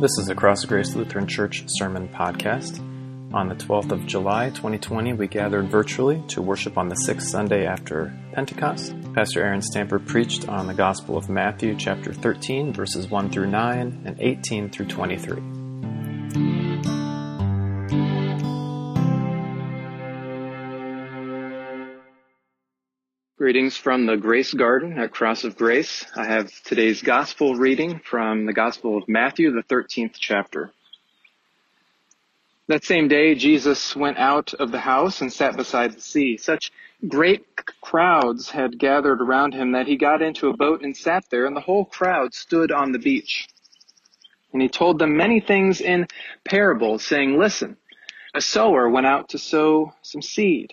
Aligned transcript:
This 0.00 0.16
is 0.16 0.30
a 0.30 0.34
Cross 0.34 0.64
Grace 0.64 0.96
Lutheran 0.96 1.26
Church 1.26 1.64
Sermon 1.66 2.08
Podcast. 2.08 2.78
On 3.34 3.50
the 3.50 3.54
12th 3.54 3.92
of 3.92 4.06
July, 4.06 4.48
2020, 4.48 5.12
we 5.12 5.28
gathered 5.28 5.70
virtually 5.70 6.22
to 6.28 6.40
worship 6.40 6.78
on 6.78 6.88
the 6.88 6.94
sixth 6.94 7.28
Sunday 7.28 7.66
after 7.66 8.10
Pentecost. 8.32 8.94
Pastor 9.12 9.44
Aaron 9.44 9.60
Stamper 9.60 9.98
preached 9.98 10.48
on 10.48 10.66
the 10.66 10.72
Gospel 10.72 11.18
of 11.18 11.28
Matthew, 11.28 11.76
chapter 11.76 12.14
13, 12.14 12.72
verses 12.72 13.10
1 13.10 13.28
through 13.28 13.50
9 13.50 14.02
and 14.06 14.16
18 14.18 14.70
through 14.70 14.86
23. 14.86 15.59
Greetings 23.50 23.76
from 23.76 24.06
the 24.06 24.16
Grace 24.16 24.54
Garden 24.54 24.96
at 24.96 25.10
Cross 25.10 25.42
of 25.42 25.56
Grace. 25.56 26.06
I 26.14 26.24
have 26.24 26.52
today's 26.62 27.02
gospel 27.02 27.56
reading 27.56 27.98
from 27.98 28.46
the 28.46 28.52
Gospel 28.52 28.96
of 28.96 29.08
Matthew, 29.08 29.50
the 29.50 29.64
13th 29.64 30.14
chapter. 30.20 30.70
That 32.68 32.84
same 32.84 33.08
day, 33.08 33.34
Jesus 33.34 33.96
went 33.96 34.18
out 34.18 34.54
of 34.54 34.70
the 34.70 34.78
house 34.78 35.20
and 35.20 35.32
sat 35.32 35.56
beside 35.56 35.94
the 35.94 36.00
sea. 36.00 36.36
Such 36.36 36.70
great 37.08 37.44
crowds 37.80 38.50
had 38.50 38.78
gathered 38.78 39.20
around 39.20 39.54
him 39.54 39.72
that 39.72 39.88
he 39.88 39.96
got 39.96 40.22
into 40.22 40.46
a 40.46 40.56
boat 40.56 40.84
and 40.84 40.96
sat 40.96 41.24
there, 41.28 41.46
and 41.46 41.56
the 41.56 41.60
whole 41.60 41.86
crowd 41.86 42.32
stood 42.32 42.70
on 42.70 42.92
the 42.92 43.00
beach. 43.00 43.48
And 44.52 44.62
he 44.62 44.68
told 44.68 45.00
them 45.00 45.16
many 45.16 45.40
things 45.40 45.80
in 45.80 46.06
parables, 46.44 47.04
saying, 47.04 47.36
Listen, 47.36 47.78
a 48.32 48.40
sower 48.40 48.88
went 48.88 49.08
out 49.08 49.30
to 49.30 49.38
sow 49.38 49.92
some 50.02 50.22
seed. 50.22 50.72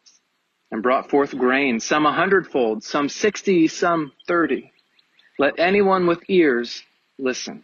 and 0.71 0.81
brought 0.81 1.09
forth 1.09 1.37
grain, 1.37 1.79
some 1.79 2.05
a 2.05 2.13
hundredfold, 2.13 2.83
some 2.83 3.09
sixty, 3.09 3.67
some 3.67 4.11
thirty. 4.27 4.71
Let 5.37 5.59
anyone 5.59 6.07
with 6.07 6.23
ears 6.29 6.83
listen. 7.17 7.63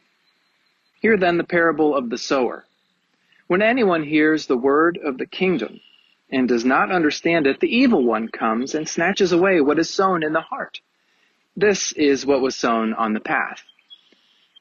Hear 1.01 1.17
then 1.17 1.37
the 1.37 1.43
parable 1.43 1.95
of 1.95 2.09
the 2.09 2.17
sower. 2.17 2.65
When 3.47 3.61
anyone 3.61 4.03
hears 4.03 4.45
the 4.45 4.57
word 4.57 4.99
of 5.03 5.17
the 5.17 5.25
kingdom 5.25 5.79
and 6.29 6.47
does 6.47 6.65
not 6.65 6.91
understand 6.91 7.47
it, 7.47 7.59
the 7.59 7.73
evil 7.73 8.03
one 8.03 8.27
comes 8.27 8.75
and 8.75 8.89
snatches 8.89 9.31
away 9.31 9.61
what 9.61 9.79
is 9.79 9.89
sown 9.89 10.23
in 10.23 10.33
the 10.33 10.41
heart. 10.41 10.81
This 11.55 11.93
is 11.93 12.25
what 12.25 12.41
was 12.41 12.55
sown 12.55 12.93
on 12.93 13.13
the 13.13 13.19
path. 13.19 13.63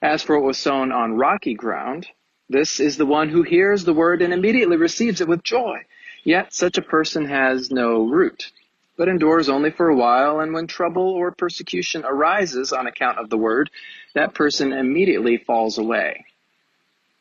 As 0.01 0.23
for 0.23 0.39
what 0.39 0.47
was 0.47 0.59
sown 0.59 0.93
on 0.93 1.17
rocky 1.17 1.55
ground, 1.55 2.07
this 2.49 2.79
is 2.79 2.97
the 2.97 3.07
one 3.07 3.29
who 3.29 3.43
hears 3.43 3.85
the 3.85 3.95
word 3.95 4.23
and 4.23 4.33
immediately 4.33 4.77
receives 4.77 5.21
it 5.21 5.27
with 5.27 5.43
joy. 5.43 5.79
Yet 6.27 6.53
such 6.53 6.77
a 6.77 6.83
person 6.83 7.27
has 7.27 7.71
no 7.71 8.05
root, 8.05 8.51
but 8.97 9.07
endures 9.07 9.49
only 9.49 9.71
for 9.71 9.89
a 9.89 9.95
while, 9.95 10.41
and 10.41 10.53
when 10.53 10.67
trouble 10.67 11.09
or 11.09 11.31
persecution 11.31 12.05
arises 12.05 12.73
on 12.73 12.89
account 12.89 13.19
of 13.19 13.31
the 13.31 13.39
word, 13.39 13.71
that 14.17 14.35
person 14.35 14.73
immediately 14.73 15.37
falls 15.37 15.79
away. 15.79 16.25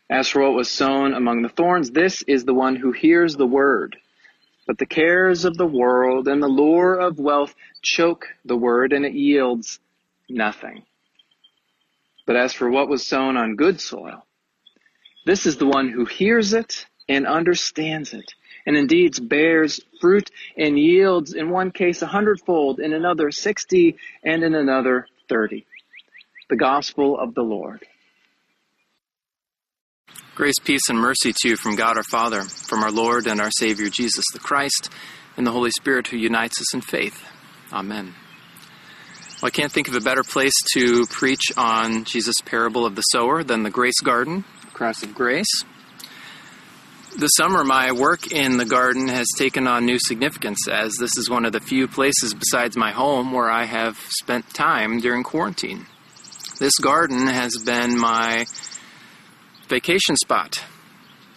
As 0.09 0.27
for 0.27 0.41
what 0.41 0.55
was 0.55 0.71
sown 0.71 1.13
among 1.13 1.43
the 1.43 1.49
thorns, 1.49 1.91
this 1.91 2.23
is 2.23 2.45
the 2.45 2.55
one 2.55 2.75
who 2.75 2.91
hears 2.91 3.35
the 3.35 3.45
word. 3.45 3.95
But 4.65 4.79
the 4.79 4.87
cares 4.87 5.45
of 5.45 5.55
the 5.55 5.67
world 5.67 6.27
and 6.27 6.41
the 6.41 6.47
lure 6.47 6.95
of 6.95 7.19
wealth 7.19 7.53
choke 7.83 8.25
the 8.43 8.57
word, 8.57 8.91
and 8.91 9.05
it 9.05 9.13
yields 9.13 9.79
nothing. 10.27 10.81
But 12.25 12.37
as 12.37 12.53
for 12.53 12.71
what 12.71 12.89
was 12.89 13.05
sown 13.05 13.37
on 13.37 13.55
good 13.55 13.79
soil, 13.79 14.25
this 15.27 15.45
is 15.45 15.57
the 15.57 15.67
one 15.67 15.89
who 15.89 16.05
hears 16.05 16.53
it 16.53 16.87
and 17.07 17.27
understands 17.27 18.11
it 18.11 18.33
and 18.65 18.75
indeed 18.75 19.17
bears 19.27 19.79
fruit 20.01 20.29
and 20.57 20.77
yields 20.77 21.33
in 21.33 21.49
one 21.49 21.71
case 21.71 22.01
a 22.01 22.07
hundredfold, 22.07 22.79
in 22.79 22.93
another 22.93 23.31
sixty, 23.31 23.97
and 24.23 24.43
in 24.43 24.55
another 24.55 25.07
thirty. 25.29 25.65
The 26.49 26.55
gospel 26.55 27.17
of 27.19 27.33
the 27.33 27.41
Lord. 27.41 27.83
Grace, 30.35 30.59
peace, 30.61 30.89
and 30.89 30.99
mercy 30.99 31.31
to 31.33 31.49
you 31.49 31.55
from 31.55 31.75
God 31.75 31.95
our 31.95 32.03
Father, 32.03 32.41
from 32.41 32.83
our 32.83 32.91
Lord 32.91 33.25
and 33.25 33.39
our 33.39 33.51
Savior 33.51 33.87
Jesus 33.87 34.25
the 34.33 34.39
Christ, 34.39 34.89
and 35.37 35.47
the 35.47 35.51
Holy 35.51 35.71
Spirit 35.71 36.07
who 36.07 36.17
unites 36.17 36.59
us 36.59 36.73
in 36.73 36.81
faith. 36.81 37.25
Amen. 37.71 38.13
Well, 39.41 39.47
I 39.47 39.49
can't 39.49 39.71
think 39.71 39.87
of 39.87 39.95
a 39.95 40.01
better 40.01 40.23
place 40.23 40.53
to 40.73 41.05
preach 41.05 41.53
on 41.55 42.03
Jesus' 42.03 42.35
parable 42.43 42.85
of 42.85 42.95
the 42.95 43.01
sower 43.01 43.43
than 43.43 43.63
the 43.63 43.69
Grace 43.69 43.99
Garden, 44.03 44.43
Cross 44.73 45.03
of 45.03 45.15
Grace. 45.15 45.63
This 47.17 47.31
summer, 47.37 47.63
my 47.63 47.93
work 47.93 48.33
in 48.33 48.57
the 48.57 48.65
garden 48.65 49.07
has 49.07 49.27
taken 49.37 49.67
on 49.67 49.85
new 49.85 49.97
significance 49.99 50.67
as 50.67 50.95
this 50.99 51.15
is 51.17 51.29
one 51.29 51.45
of 51.45 51.53
the 51.53 51.61
few 51.61 51.87
places 51.87 52.33
besides 52.33 52.75
my 52.75 52.91
home 52.91 53.31
where 53.31 53.49
I 53.49 53.63
have 53.63 53.97
spent 54.19 54.53
time 54.53 54.99
during 54.99 55.23
quarantine. 55.23 55.85
This 56.59 56.77
garden 56.77 57.27
has 57.27 57.53
been 57.65 57.97
my 57.97 58.45
vacation 59.69 60.17
spot, 60.17 60.61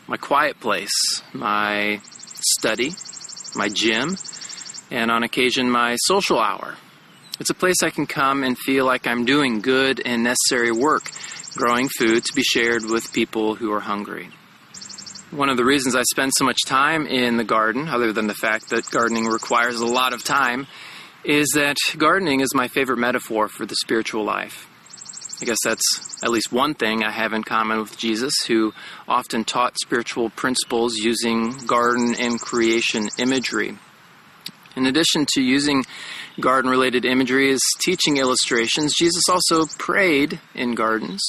my 0.08 0.16
quiet 0.16 0.58
place, 0.58 1.22
my 1.32 2.00
study, 2.02 2.90
my 3.54 3.68
gym, 3.68 4.16
and 4.90 5.12
on 5.12 5.22
occasion 5.22 5.70
my 5.70 5.94
social 6.06 6.40
hour. 6.40 6.74
It's 7.38 7.50
a 7.50 7.54
place 7.54 7.84
I 7.84 7.90
can 7.90 8.06
come 8.08 8.42
and 8.42 8.58
feel 8.58 8.84
like 8.84 9.06
I'm 9.06 9.24
doing 9.24 9.60
good 9.60 10.02
and 10.04 10.24
necessary 10.24 10.72
work, 10.72 11.08
growing 11.54 11.88
food 11.88 12.24
to 12.24 12.34
be 12.34 12.42
shared 12.42 12.82
with 12.84 13.12
people 13.12 13.54
who 13.54 13.72
are 13.72 13.80
hungry. 13.80 14.30
One 15.30 15.50
of 15.50 15.58
the 15.58 15.64
reasons 15.64 15.94
I 15.94 16.04
spend 16.04 16.32
so 16.34 16.46
much 16.46 16.56
time 16.64 17.06
in 17.06 17.36
the 17.36 17.44
garden, 17.44 17.86
other 17.86 18.14
than 18.14 18.28
the 18.28 18.34
fact 18.34 18.70
that 18.70 18.90
gardening 18.90 19.26
requires 19.26 19.78
a 19.78 19.84
lot 19.86 20.14
of 20.14 20.24
time, 20.24 20.66
is 21.22 21.50
that 21.54 21.76
gardening 21.98 22.40
is 22.40 22.54
my 22.54 22.66
favorite 22.68 22.96
metaphor 22.96 23.46
for 23.46 23.66
the 23.66 23.76
spiritual 23.76 24.24
life. 24.24 24.66
I 25.42 25.44
guess 25.44 25.58
that's 25.62 26.18
at 26.24 26.30
least 26.30 26.50
one 26.50 26.72
thing 26.72 27.04
I 27.04 27.10
have 27.10 27.34
in 27.34 27.44
common 27.44 27.78
with 27.78 27.98
Jesus, 27.98 28.32
who 28.46 28.72
often 29.06 29.44
taught 29.44 29.78
spiritual 29.78 30.30
principles 30.30 30.96
using 30.96 31.52
garden 31.66 32.14
and 32.18 32.40
creation 32.40 33.10
imagery. 33.18 33.76
In 34.76 34.86
addition 34.86 35.26
to 35.34 35.42
using 35.42 35.84
garden 36.40 36.70
related 36.70 37.04
imagery 37.04 37.52
as 37.52 37.60
teaching 37.80 38.16
illustrations, 38.16 38.94
Jesus 38.98 39.24
also 39.28 39.66
prayed 39.78 40.40
in 40.54 40.74
gardens 40.74 41.20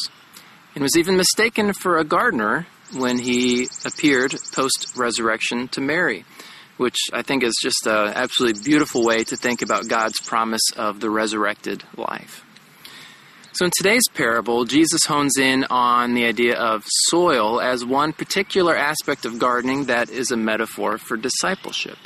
and 0.73 0.83
was 0.83 0.95
even 0.95 1.17
mistaken 1.17 1.73
for 1.73 1.97
a 1.97 2.05
gardener 2.05 2.65
when 2.93 3.17
he 3.17 3.67
appeared 3.85 4.35
post 4.51 4.93
resurrection 4.95 5.67
to 5.69 5.81
Mary, 5.81 6.25
which 6.77 6.97
I 7.13 7.21
think 7.21 7.43
is 7.43 7.55
just 7.61 7.85
an 7.85 8.13
absolutely 8.15 8.61
beautiful 8.63 9.05
way 9.05 9.23
to 9.25 9.35
think 9.35 9.61
about 9.61 9.87
God's 9.87 10.19
promise 10.21 10.71
of 10.75 10.99
the 10.99 11.09
resurrected 11.09 11.83
life. 11.97 12.45
So, 13.53 13.65
in 13.65 13.71
today's 13.75 14.07
parable, 14.13 14.63
Jesus 14.63 15.01
hones 15.05 15.37
in 15.37 15.65
on 15.69 16.13
the 16.13 16.25
idea 16.25 16.55
of 16.55 16.83
soil 16.87 17.59
as 17.59 17.83
one 17.83 18.13
particular 18.13 18.75
aspect 18.75 19.25
of 19.25 19.39
gardening 19.39 19.85
that 19.85 20.09
is 20.09 20.31
a 20.31 20.37
metaphor 20.37 20.97
for 20.97 21.17
discipleship. 21.17 21.97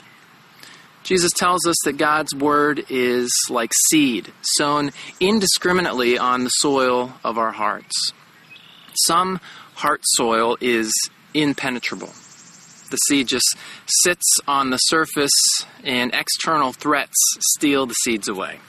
Jesus 1.03 1.31
tells 1.31 1.67
us 1.67 1.75
that 1.83 1.97
God's 1.97 2.33
word 2.33 2.85
is 2.89 3.29
like 3.49 3.71
seed 3.89 4.31
sown 4.41 4.91
indiscriminately 5.19 6.17
on 6.17 6.45
the 6.45 6.49
soil 6.49 7.13
of 7.25 7.37
our 7.37 7.51
hearts. 7.51 8.13
Some 8.95 9.39
heart 9.75 10.01
soil 10.03 10.57
is 10.61 10.91
impenetrable. 11.33 12.13
The 12.89 12.97
seed 13.07 13.27
just 13.27 13.57
sits 14.03 14.37
on 14.47 14.69
the 14.69 14.77
surface, 14.77 15.31
and 15.83 16.13
external 16.13 16.73
threats 16.73 17.15
steal 17.55 17.85
the 17.85 17.95
seeds 18.03 18.27
away. 18.27 18.59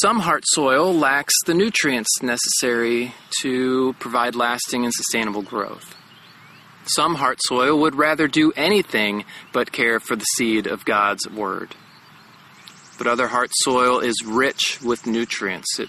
Some 0.00 0.20
heart 0.20 0.44
soil 0.46 0.92
lacks 0.92 1.34
the 1.46 1.54
nutrients 1.54 2.22
necessary 2.22 3.14
to 3.42 3.92
provide 4.00 4.34
lasting 4.34 4.84
and 4.84 4.92
sustainable 4.92 5.42
growth. 5.42 5.94
Some 6.86 7.14
heart 7.14 7.38
soil 7.42 7.78
would 7.80 7.94
rather 7.94 8.26
do 8.26 8.52
anything 8.56 9.24
but 9.52 9.70
care 9.70 10.00
for 10.00 10.16
the 10.16 10.24
seed 10.36 10.66
of 10.66 10.84
God's 10.84 11.28
Word. 11.28 11.74
But 12.98 13.06
other 13.06 13.28
heart 13.28 13.50
soil 13.52 14.00
is 14.00 14.24
rich 14.24 14.80
with 14.82 15.06
nutrients. 15.06 15.78
It 15.78 15.88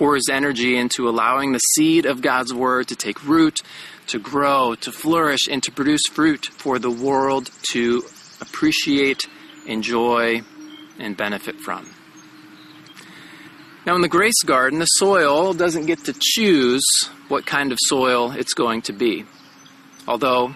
pours 0.00 0.30
energy 0.32 0.78
into 0.78 1.10
allowing 1.10 1.52
the 1.52 1.58
seed 1.58 2.06
of 2.06 2.22
God's 2.22 2.54
Word 2.54 2.88
to 2.88 2.96
take 2.96 3.22
root, 3.22 3.60
to 4.06 4.18
grow, 4.18 4.74
to 4.76 4.90
flourish, 4.90 5.46
and 5.50 5.62
to 5.62 5.70
produce 5.70 6.06
fruit 6.10 6.46
for 6.46 6.78
the 6.78 6.90
world 6.90 7.50
to 7.72 8.02
appreciate, 8.40 9.28
enjoy, 9.66 10.40
and 10.98 11.18
benefit 11.18 11.60
from. 11.60 11.84
Now, 13.84 13.94
in 13.94 14.00
the 14.00 14.08
Grace 14.08 14.42
Garden, 14.42 14.78
the 14.78 14.86
soil 14.86 15.52
doesn't 15.52 15.84
get 15.84 16.04
to 16.06 16.14
choose 16.18 16.86
what 17.28 17.44
kind 17.44 17.70
of 17.70 17.78
soil 17.82 18.30
it's 18.30 18.54
going 18.54 18.80
to 18.82 18.94
be. 18.94 19.26
Although 20.08 20.54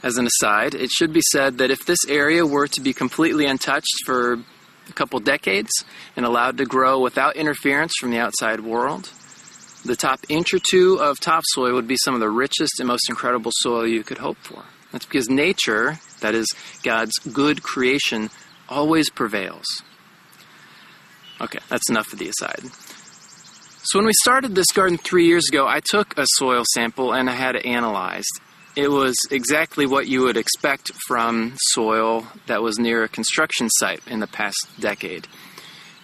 As 0.00 0.16
an 0.16 0.28
aside, 0.28 0.74
it 0.74 0.90
should 0.90 1.12
be 1.12 1.20
said 1.32 1.58
that 1.58 1.72
if 1.72 1.84
this 1.84 1.98
area 2.08 2.46
were 2.46 2.68
to 2.68 2.80
be 2.80 2.92
completely 2.92 3.46
untouched 3.46 4.04
for 4.06 4.38
a 4.88 4.92
couple 4.92 5.18
decades 5.20 5.70
and 6.16 6.24
allowed 6.24 6.58
to 6.58 6.64
grow 6.64 7.00
without 7.00 7.36
interference 7.36 7.92
from 8.00 8.10
the 8.10 8.18
outside 8.18 8.60
world, 8.60 9.10
the 9.84 9.96
top 9.96 10.20
inch 10.28 10.52
or 10.52 10.58
two 10.58 10.98
of 11.00 11.20
topsoil 11.20 11.74
would 11.74 11.88
be 11.88 11.96
some 11.96 12.14
of 12.14 12.20
the 12.20 12.30
richest 12.30 12.80
and 12.80 12.88
most 12.88 13.08
incredible 13.08 13.52
soil 13.54 13.86
you 13.86 14.02
could 14.02 14.18
hope 14.18 14.38
for. 14.38 14.64
That's 14.92 15.04
because 15.04 15.28
nature, 15.28 15.98
that 16.20 16.34
is, 16.34 16.46
God's 16.82 17.12
good 17.32 17.62
creation, 17.62 18.30
always 18.68 19.10
prevails. 19.10 19.66
Okay, 21.40 21.60
that's 21.68 21.88
enough 21.88 22.12
of 22.12 22.18
the 22.18 22.28
aside. 22.28 22.60
So, 23.84 23.98
when 23.98 24.06
we 24.06 24.12
started 24.22 24.54
this 24.54 24.72
garden 24.72 24.98
three 24.98 25.26
years 25.26 25.48
ago, 25.48 25.66
I 25.66 25.80
took 25.80 26.18
a 26.18 26.26
soil 26.34 26.64
sample 26.74 27.12
and 27.12 27.30
I 27.30 27.34
had 27.34 27.54
it 27.54 27.64
analyzed. 27.64 28.40
It 28.78 28.92
was 28.92 29.16
exactly 29.32 29.86
what 29.86 30.06
you 30.06 30.22
would 30.22 30.36
expect 30.36 30.92
from 31.08 31.54
soil 31.72 32.28
that 32.46 32.62
was 32.62 32.78
near 32.78 33.02
a 33.02 33.08
construction 33.08 33.68
site 33.70 34.06
in 34.06 34.20
the 34.20 34.28
past 34.28 34.68
decade. 34.78 35.26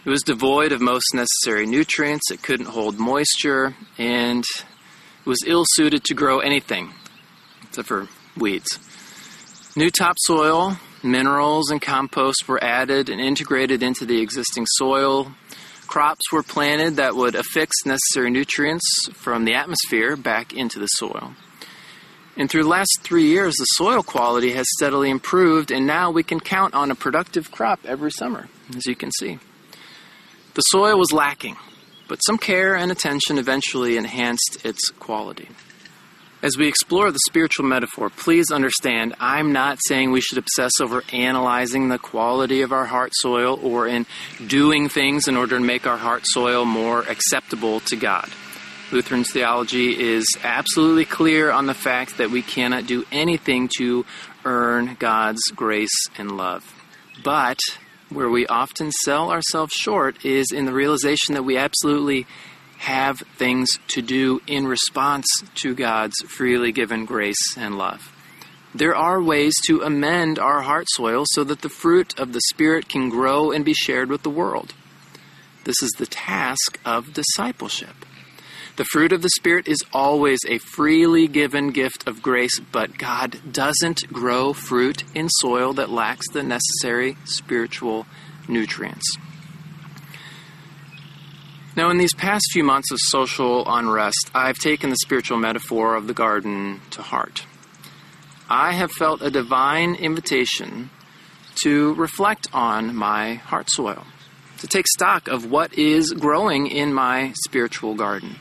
It 0.05 0.11
was 0.11 0.23
devoid 0.23 0.73
of 0.73 0.81
most 0.81 1.15
necessary 1.15 1.67
nutrients, 1.67 2.33
it 2.33 2.43
couldn't 2.43 2.67
hold 2.67 2.99
moisture, 2.99 3.77
and 3.97 4.43
it 4.43 5.25
was 5.25 5.39
ill 5.47 5.63
suited 5.65 6.03
to 6.03 6.15
grow 6.15 6.41
anything 6.41 6.93
except 7.63 7.87
for 7.87 8.09
weeds. 8.37 8.81
New 9.77 9.91
topsoil, 9.91 10.77
minerals, 11.01 11.71
and 11.71 11.81
compost 11.81 12.49
were 12.49 12.63
added 12.63 13.09
and 13.09 13.21
integrated 13.21 13.85
into 13.85 14.05
the 14.05 14.21
existing 14.21 14.67
soil. 14.79 15.31
Crops 15.87 16.33
were 16.33 16.43
planted 16.43 16.97
that 16.97 17.15
would 17.15 17.37
affix 17.37 17.77
necessary 17.87 18.33
nutrients 18.33 19.07
from 19.13 19.45
the 19.45 19.55
atmosphere 19.55 20.17
back 20.17 20.53
into 20.53 20.81
the 20.81 20.89
soil. 20.89 21.35
And 22.37 22.51
through 22.51 22.65
the 22.65 22.69
last 22.69 23.01
three 23.03 23.27
years, 23.27 23.55
the 23.55 23.65
soil 23.65 24.03
quality 24.03 24.53
has 24.53 24.67
steadily 24.77 25.09
improved, 25.09 25.71
and 25.71 25.87
now 25.87 26.11
we 26.11 26.25
can 26.25 26.41
count 26.41 26.75
on 26.75 26.91
a 26.91 26.97
productive 26.97 27.51
crop 27.53 27.81
every 27.85 28.11
summer, 28.11 28.49
as 28.77 28.87
you 28.87 28.97
can 28.97 29.13
see. 29.13 29.39
The 30.55 30.63
soil 30.63 30.99
was 30.99 31.13
lacking, 31.13 31.57
but 32.09 32.19
some 32.19 32.39
care 32.39 32.75
and 32.75 32.91
attention 32.91 33.39
eventually 33.39 33.97
enhanced 33.97 34.65
its 34.65 34.91
quality. 34.91 35.49
As 36.43 36.59
we 36.59 36.69
explore 36.69 37.11
the 37.11 37.21
spiritual 37.27 37.65
metaphor, 37.65 38.11
please 38.11 38.51
understand 38.51 39.15
I'm 39.19 39.53
not 39.53 39.79
saying 39.87 40.11
we 40.11 40.21
should 40.21 40.37
obsess 40.37 40.73
over 40.79 41.03
analyzing 41.11 41.89
the 41.89 41.99
quality 41.99 42.61
of 42.61 42.71
our 42.71 42.85
heart 42.85 43.13
soil 43.15 43.59
or 43.63 43.87
in 43.87 44.05
doing 44.47 44.91
things 44.91 45.27
in 45.27 45.39
order 45.39 45.57
to 45.57 45.65
make 45.65 45.87
our 45.87 45.97
heart 45.97 46.25
soil 46.27 46.67
more 46.67 47.01
acceptable 47.01 47.81
to 47.81 47.97
God. 47.97 48.29
Lutheran 48.95 49.25
theology 49.25 50.01
is 50.01 50.25
absolutely 50.45 51.05
clear 51.05 51.51
on 51.51 51.67
the 51.67 51.75
fact 51.75 52.19
that 52.19 52.31
we 52.31 52.43
cannot 52.43 52.87
do 52.87 53.05
anything 53.11 53.69
to 53.77 54.07
earn 54.45 54.95
God's 55.01 55.43
grace 55.49 56.07
and 56.17 56.37
love. 56.37 56.73
But 57.25 57.59
where 58.09 58.31
we 58.31 58.47
often 58.47 58.93
sell 58.93 59.33
ourselves 59.33 59.73
short 59.73 60.25
is 60.25 60.53
in 60.53 60.65
the 60.65 60.73
realization 60.73 61.35
that 61.35 61.43
we 61.43 61.57
absolutely 61.57 62.25
have 62.79 63.19
things 63.37 63.69
to 63.89 64.01
do 64.01 64.41
in 64.47 64.69
response 64.69 65.27
to 65.57 65.75
God's 65.75 66.15
freely 66.29 66.71
given 66.71 67.05
grace 67.05 67.57
and 67.57 67.77
love. 67.77 68.15
There 68.73 68.95
are 68.95 69.21
ways 69.21 69.55
to 69.67 69.83
amend 69.83 70.39
our 70.39 70.63
heart 70.63 70.87
soil 70.91 71.25
so 71.33 71.43
that 71.43 71.63
the 71.63 71.69
fruit 71.69 72.17
of 72.17 72.33
the 72.33 72.43
Spirit 72.53 72.89
can 72.89 73.09
grow 73.09 73.51
and 73.51 73.65
be 73.65 73.75
shared 73.75 74.09
with 74.09 74.23
the 74.23 74.31
world. 74.31 74.73
This 75.65 75.83
is 75.83 75.91
the 75.99 76.07
task 76.07 76.79
of 76.85 77.13
discipleship. 77.13 77.97
The 78.77 78.85
fruit 78.87 79.13
of 79.13 79.23
the 79.23 79.31
Spirit 79.31 79.69
is 79.69 79.85
always 79.93 80.41
a 80.49 80.59
freely 80.59 81.29
given 81.29 81.71
gift 81.71 82.09
of 82.09 82.23
grace, 82.23 82.59
but 82.59 82.99
God 82.99 83.41
doesn't 83.53 84.13
grow 84.13 84.53
fruit 84.53 85.05
in 85.15 85.29
soil 85.29 85.73
that 85.75 85.91
lacks 85.91 86.29
the 86.33 86.43
necessary 86.43 87.17
spiritual 87.25 88.07
nutrients. 88.49 89.17
Now, 91.77 91.91
in 91.91 91.99
these 91.99 92.15
past 92.15 92.51
few 92.53 92.65
months 92.65 92.91
of 92.91 92.99
social 93.01 93.65
unrest, 93.67 94.31
I've 94.35 94.59
taken 94.59 94.91
the 94.91 94.97
spiritual 94.97 95.39
metaphor 95.39 95.95
of 95.95 96.09
the 96.09 96.15
garden 96.15 96.81
to 96.91 97.03
heart. 97.03 97.47
I 98.51 98.73
have 98.73 98.91
felt 98.91 99.23
a 99.23 99.31
divine 99.31 99.95
invitation 99.95 100.91
to 101.63 101.95
reflect 101.95 102.49
on 102.53 102.97
my 102.97 103.35
heart 103.35 103.71
soil, 103.71 104.05
to 104.59 104.67
take 104.67 104.89
stock 104.89 105.29
of 105.29 105.49
what 105.49 105.75
is 105.79 106.13
growing 106.13 106.67
in 106.67 106.93
my 106.93 107.33
spiritual 107.45 107.95
garden. 107.95 108.37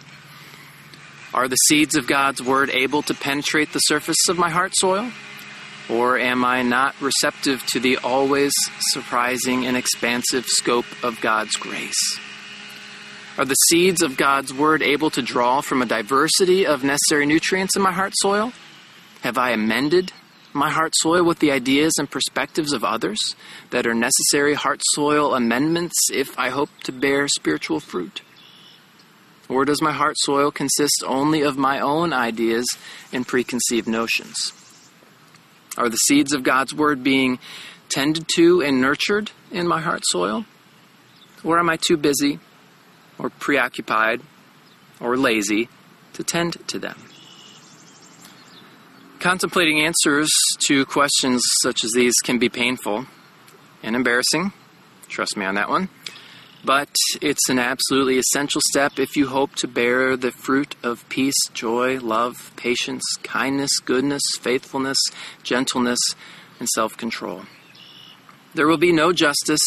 Are 1.34 1.48
the 1.48 1.56
seeds 1.56 1.96
of 1.96 2.06
God's 2.06 2.44
Word 2.44 2.70
able 2.70 3.02
to 3.04 3.14
penetrate 3.16 3.74
the 3.74 3.80
surface 3.80 4.30
of 4.30 4.38
my 4.38 4.52
heart 4.52 4.74
soil? 4.76 5.10
Or 5.90 6.18
am 6.18 6.46
I 6.46 6.62
not 6.62 6.96
receptive 7.02 7.66
to 7.68 7.80
the 7.80 7.98
always 7.98 8.54
surprising 8.92 9.66
and 9.66 9.76
expansive 9.76 10.46
scope 10.46 10.86
of 11.04 11.20
God's 11.22 11.56
grace? 11.56 12.20
Are 13.36 13.46
the 13.46 13.56
seeds 13.56 14.04
of 14.04 14.16
God's 14.16 14.54
Word 14.54 14.84
able 14.84 15.10
to 15.10 15.24
draw 15.24 15.62
from 15.62 15.82
a 15.82 15.88
diversity 15.88 16.68
of 16.68 16.84
necessary 16.84 17.26
nutrients 17.26 17.76
in 17.76 17.82
my 17.82 17.92
heart 17.92 18.14
soil? 18.18 18.54
Have 19.22 19.40
I 19.40 19.52
amended 19.52 20.14
my 20.54 20.70
heart 20.70 20.94
soil 20.98 21.24
with 21.24 21.40
the 21.40 21.52
ideas 21.52 21.94
and 21.98 22.12
perspectives 22.12 22.74
of 22.74 22.84
others 22.84 23.20
that 23.72 23.88
are 23.88 23.96
necessary 23.96 24.54
heart 24.54 24.82
soil 24.94 25.34
amendments 25.34 25.96
if 26.12 26.38
I 26.38 26.50
hope 26.50 26.70
to 26.84 26.92
bear 26.92 27.28
spiritual 27.28 27.80
fruit? 27.80 28.22
Or 29.50 29.66
does 29.66 29.82
my 29.82 29.92
heart 29.92 30.16
soil 30.20 30.52
consist 30.52 31.04
only 31.06 31.42
of 31.42 31.58
my 31.58 31.80
own 31.80 32.14
ideas 32.14 32.66
and 33.12 33.28
preconceived 33.28 33.88
notions? 33.88 34.54
Are 35.78 35.90
the 35.90 35.98
seeds 35.98 36.34
of 36.34 36.44
God's 36.44 36.74
Word 36.74 37.04
being 37.04 37.40
tended 37.90 38.28
to 38.36 38.62
and 38.62 38.80
nurtured 38.80 39.32
in 39.52 39.68
my 39.68 39.82
heart 39.82 40.04
soil? 40.06 40.46
Or 41.44 41.60
am 41.60 41.70
I 41.70 41.78
too 41.78 41.98
busy, 41.98 42.40
or 43.18 43.30
preoccupied, 43.30 44.22
or 45.02 45.18
lazy 45.18 45.68
to 46.14 46.24
tend 46.24 46.66
to 46.68 46.80
them? 46.80 46.98
Contemplating 49.20 49.82
answers 49.82 50.30
to 50.68 50.86
questions 50.86 51.42
such 51.62 51.84
as 51.84 51.92
these 51.92 52.14
can 52.24 52.40
be 52.40 52.50
painful 52.50 53.06
and 53.82 53.96
embarrassing. 53.96 54.54
Trust 55.10 55.36
me 55.36 55.46
on 55.46 55.56
that 55.56 55.70
one 55.70 55.90
but 56.64 56.90
it's 57.22 57.50
an 57.50 57.60
absolutely 57.60 58.18
essential 58.18 58.62
step 58.70 58.98
if 58.98 59.18
you 59.18 59.28
hope 59.28 59.54
to 59.56 59.68
bear 59.68 60.16
the 60.16 60.32
fruit 60.32 60.76
of 60.82 61.08
peace, 61.10 61.36
joy, 61.54 62.00
love, 62.00 62.52
patience, 62.56 63.04
kindness, 63.22 63.80
goodness, 63.80 64.22
faithfulness, 64.40 64.98
gentleness, 65.44 66.00
and 66.60 66.70
self 66.70 66.96
control. 66.96 67.44
There 68.54 68.68
will 68.68 68.78
be 68.78 68.94
no 68.94 69.12
justice, 69.12 69.62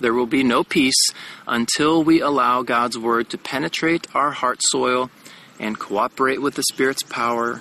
there 0.00 0.14
will 0.14 0.26
be 0.26 0.42
no 0.42 0.64
peace 0.64 1.10
until 1.46 2.02
we 2.02 2.20
allow 2.20 2.62
God's 2.62 2.98
Word 2.98 3.30
to 3.30 3.38
penetrate 3.38 4.08
our 4.14 4.32
heart 4.32 4.58
soil 4.70 5.10
and 5.60 5.78
cooperate 5.78 6.42
with 6.42 6.54
the 6.54 6.64
Spirit's 6.64 7.02
power 7.04 7.60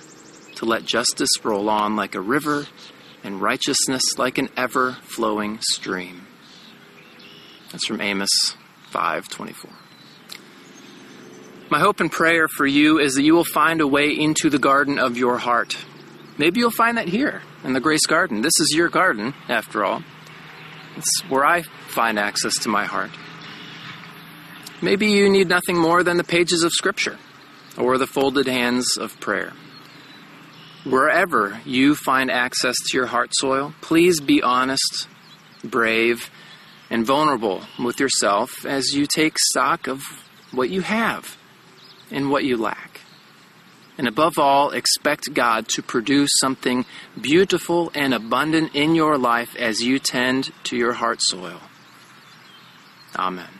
to 0.55 0.65
let 0.65 0.85
justice 0.85 1.29
roll 1.43 1.69
on 1.69 1.95
like 1.95 2.15
a 2.15 2.21
river 2.21 2.65
and 3.23 3.41
righteousness 3.41 4.17
like 4.17 4.37
an 4.37 4.49
ever 4.57 4.93
flowing 5.03 5.59
stream. 5.61 6.25
That's 7.71 7.85
from 7.85 8.01
Amos 8.01 8.55
5:24. 8.91 9.69
My 11.69 11.79
hope 11.79 11.99
and 11.99 12.11
prayer 12.11 12.47
for 12.47 12.65
you 12.65 12.97
is 12.97 13.13
that 13.13 13.21
you 13.21 13.35
will 13.35 13.45
find 13.45 13.79
a 13.79 13.87
way 13.87 14.09
into 14.09 14.49
the 14.49 14.57
garden 14.57 14.97
of 14.97 15.17
your 15.17 15.37
heart. 15.37 15.77
Maybe 16.39 16.59
you'll 16.61 16.71
find 16.71 16.97
that 16.97 17.09
here 17.09 17.43
in 17.63 17.73
the 17.73 17.79
Grace 17.79 18.07
Garden. 18.07 18.41
This 18.41 18.59
is 18.59 18.73
your 18.75 18.89
garden, 18.89 19.35
after 19.47 19.83
all. 19.83 20.03
It's 20.95 21.21
where 21.29 21.45
I 21.45 21.61
find 21.89 22.17
access 22.17 22.57
to 22.59 22.69
my 22.69 22.85
heart. 22.85 23.11
Maybe 24.81 25.11
you 25.11 25.29
need 25.29 25.49
nothing 25.49 25.77
more 25.77 26.01
than 26.01 26.17
the 26.17 26.23
pages 26.23 26.63
of 26.63 26.71
Scripture 26.71 27.17
or 27.77 27.97
the 27.97 28.07
folded 28.07 28.47
hands 28.47 28.97
of 28.97 29.19
prayer. 29.19 29.53
Wherever 30.85 31.59
you 31.65 31.93
find 31.93 32.31
access 32.31 32.75
to 32.87 32.97
your 32.97 33.07
heart 33.07 33.31
soil, 33.33 33.73
please 33.81 34.21
be 34.21 34.41
honest, 34.41 35.07
brave, 35.63 36.31
and 36.89 37.05
vulnerable 37.05 37.63
with 37.77 37.99
yourself 37.99 38.65
as 38.65 38.93
you 38.93 39.05
take 39.05 39.37
stock 39.37 39.87
of 39.87 40.03
what 40.51 40.69
you 40.69 40.81
have 40.81 41.37
and 42.11 42.29
what 42.29 42.43
you 42.43 42.57
lack. 42.57 43.01
And 43.97 44.07
above 44.07 44.39
all, 44.39 44.71
expect 44.71 45.33
God 45.33 45.67
to 45.69 45.83
produce 45.83 46.29
something 46.39 46.85
beautiful 47.19 47.91
and 47.93 48.13
abundant 48.13 48.73
in 48.73 48.95
your 48.95 49.17
life 49.17 49.55
as 49.57 49.81
you 49.81 49.99
tend 49.99 50.53
to 50.63 50.77
your 50.77 50.93
heart 50.93 51.19
soil. 51.21 51.59
Amen. 53.17 53.58